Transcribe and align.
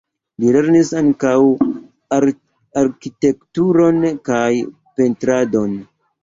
Li 0.43 0.47
lernis 0.53 0.87
ankaŭ 1.01 1.33
arkitekturon 2.81 4.01
kaj 4.31 4.41
pentradon. 4.97 5.79